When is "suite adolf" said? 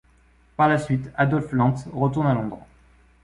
0.79-1.51